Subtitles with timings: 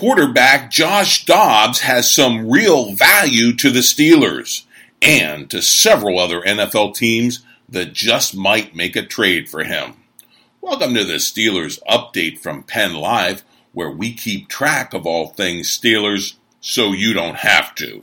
[0.00, 4.64] Quarterback Josh Dobbs has some real value to the Steelers
[5.02, 9.92] and to several other NFL teams that just might make a trade for him.
[10.62, 15.68] Welcome to the Steelers update from Penn Live, where we keep track of all things
[15.68, 18.02] Steelers so you don't have to.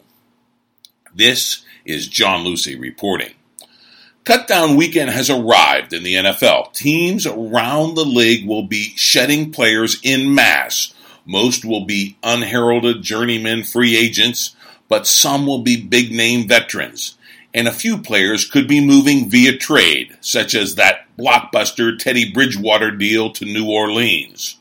[1.15, 3.33] This is John Luciew reporting.
[4.23, 6.73] Cutdown weekend has arrived in the NFL.
[6.73, 10.93] Teams around the league will be shedding players in mass.
[11.27, 14.55] Most will be unheralded journeyman free agents,
[14.87, 17.17] but some will be big name veterans.
[17.53, 22.91] And a few players could be moving via trade, such as that blockbuster Teddy Bridgewater
[22.91, 24.57] deal to New Orleans.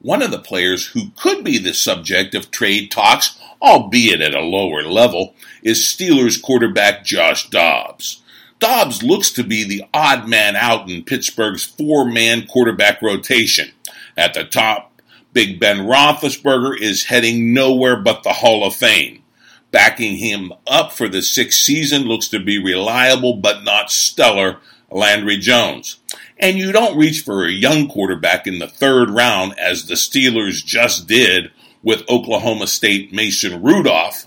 [0.00, 4.40] One of the players who could be the subject of trade talks, albeit at a
[4.40, 8.22] lower level, is Steelers quarterback Josh Dobbs.
[8.60, 13.72] Dobbs looks to be the odd man out in Pittsburgh's four man quarterback rotation.
[14.16, 14.95] At the top,
[15.36, 19.22] Big Ben Roethlisberger is heading nowhere but the Hall of Fame.
[19.70, 25.36] Backing him up for the sixth season looks to be reliable but not stellar Landry
[25.36, 25.98] Jones.
[26.38, 30.64] And you don't reach for a young quarterback in the third round as the Steelers
[30.64, 31.50] just did
[31.82, 34.24] with Oklahoma State Mason Rudolph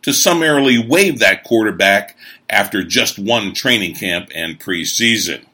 [0.00, 2.16] to summarily waive that quarterback
[2.48, 5.44] after just one training camp and preseason.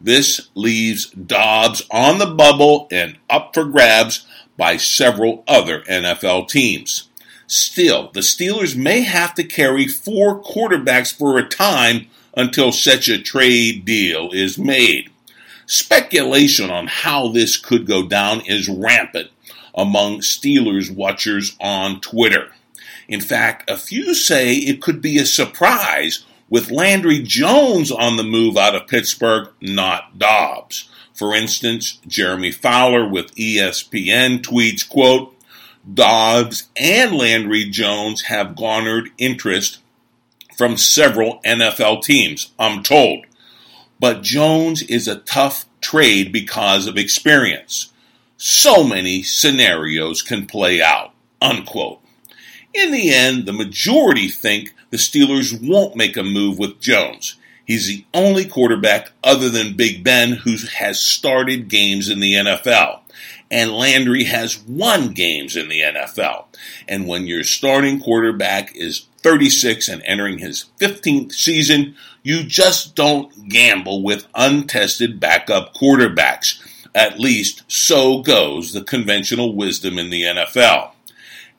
[0.00, 4.26] This leaves Dobbs on the bubble and up for grabs
[4.58, 7.08] by several other NFL teams.
[7.46, 13.22] Still, the Steelers may have to carry four quarterbacks for a time until such a
[13.22, 15.08] trade deal is made.
[15.64, 19.30] Speculation on how this could go down is rampant
[19.74, 22.52] among Steelers watchers on Twitter.
[23.08, 28.22] In fact, a few say it could be a surprise with Landry Jones on the
[28.22, 30.88] move out of Pittsburgh, not Dobbs.
[31.14, 35.34] For instance, Jeremy Fowler with ESPN tweets, quote,
[35.92, 39.78] Dobbs and Landry Jones have garnered interest
[40.56, 43.26] from several NFL teams, I'm told.
[44.00, 47.92] But Jones is a tough trade because of experience.
[48.36, 52.00] So many scenarios can play out, unquote.
[52.74, 57.36] In the end, the majority think the Steelers won't make a move with Jones.
[57.64, 63.00] He's the only quarterback other than Big Ben who has started games in the NFL.
[63.50, 66.46] And Landry has won games in the NFL.
[66.86, 73.48] And when your starting quarterback is 36 and entering his 15th season, you just don't
[73.48, 76.60] gamble with untested backup quarterbacks.
[76.94, 80.92] At least so goes the conventional wisdom in the NFL.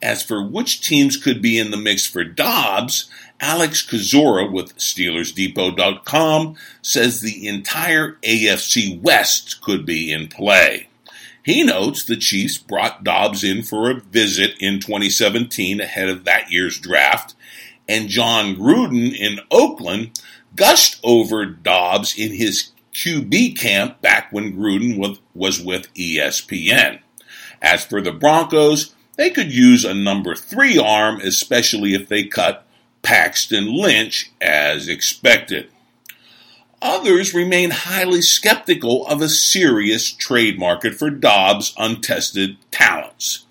[0.02, 6.56] As for which teams could be in the mix for Dobbs, Alex Kozora with SteelersDepot.com
[6.82, 10.88] says the entire AFC West could be in play.
[11.42, 16.50] He notes the Chiefs brought Dobbs in for a visit in 2017 ahead of that
[16.50, 17.34] year's draft,
[17.88, 20.20] and Jon Gruden in Oakland
[20.54, 27.00] gushed over Dobbs in his QB camp back when Gruden was with ESPN.
[27.62, 32.64] As for the Broncos, they could use a number three arm, especially if they cut
[33.02, 35.68] Paxton Lynch as expected.
[36.80, 43.44] Others remain highly skeptical of a serious trade market for Dobbs' untested talents.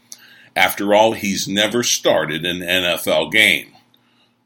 [0.56, 3.68] After all, he's never started an NFL game.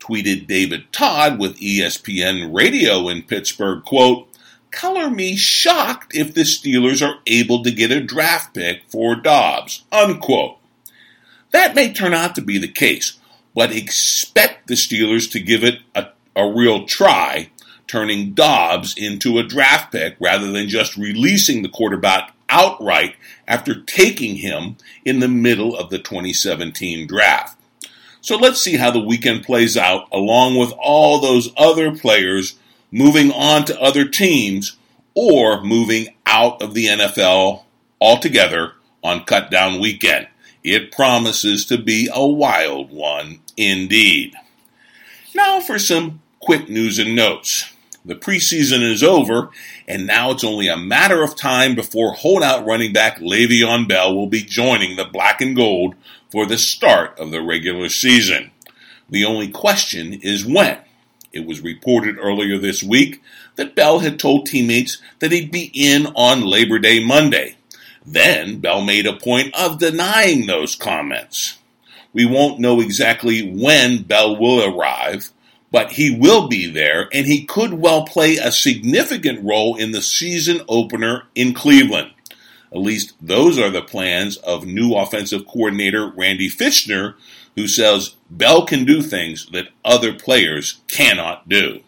[0.01, 4.27] Tweeted David Todd with ESPN Radio in Pittsburgh, quote,
[4.71, 9.85] Color me shocked if the Steelers are able to get a draft pick for Dobbs,
[9.89, 10.57] unquote.
[11.53, 13.19] That may turn out to be the case,
[13.55, 17.51] but expect the Steelers to give it a, a real try,
[17.87, 23.15] turning Dobbs into a draft pick rather than just releasing the quarterback outright
[23.47, 27.59] after taking him in the middle of the 2017 draft.
[28.21, 32.57] So let's see how the weekend plays out, along with all those other players
[32.91, 34.75] moving on to other teams
[35.13, 37.63] or moving out of the NFL
[38.01, 40.27] altogether on cut down weekend.
[40.63, 44.33] It promises to be a wild one indeed.
[45.35, 47.73] Now for some quick news and notes.
[48.05, 49.49] The preseason is over,
[49.87, 54.27] and now it's only a matter of time before holdout running back Le'Veon Bell will
[54.27, 55.95] be joining the black and gold
[56.29, 58.51] for the start of the regular season.
[59.09, 60.79] The only question is when.
[61.31, 63.21] It was reported earlier this week
[63.55, 67.55] that Bell had told teammates that he'd be in on Labor Day Monday.
[68.05, 71.57] Then Bell made a point of denying those comments.
[72.11, 75.31] We won't know exactly when Bell will arrive,
[75.71, 80.01] but he will be there and he could well play a significant role in the
[80.01, 82.11] season opener in Cleveland.
[82.71, 87.15] At least those are the plans of new offensive coordinator Randy Fichtner,
[87.55, 91.81] who says Bell can do things that other players cannot do.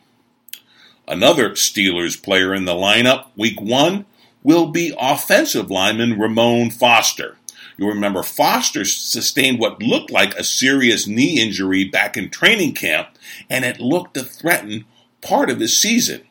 [1.08, 4.06] Another Steelers player in the lineup, week one,
[4.46, 7.36] will be offensive lineman Ramon Foster.
[7.78, 13.10] You'll remember Foster sustained what looked like a serious knee injury back in training camp,
[13.50, 14.86] and it looked to threaten
[15.20, 16.22] part of his season.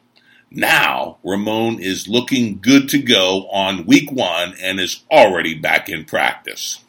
[0.48, 6.04] Now, Ramon is looking good to go on week one and is already back in
[6.04, 6.84] practice.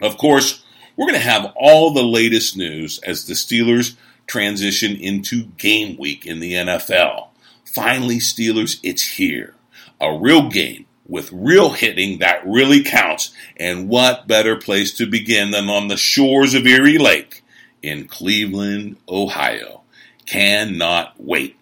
[0.00, 0.62] Of course,
[0.96, 3.96] we're going to have all the latest news as the Steelers
[4.28, 7.30] transition into game week in the NFL.
[7.64, 9.54] Finally, Steelers, it's here.
[10.00, 13.32] A real game with real hitting that really counts.
[13.56, 17.42] And what better place to begin than on the shores of Erie Lake
[17.82, 19.82] in Cleveland, Ohio?
[20.26, 21.56] Cannot wait.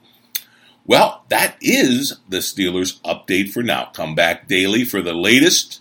[0.84, 3.90] Well, that is the Steelers update for now.
[3.92, 5.80] Come back daily for the latest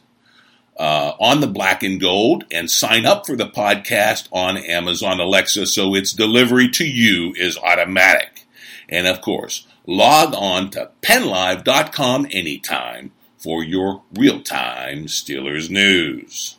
[0.77, 5.67] uh, on the black and gold and sign up for the podcast on Amazon Alexa
[5.67, 8.30] so its delivery to you is automatic.
[8.91, 16.57] And of course, log on to pennlive.com anytime for your real time Steelers news.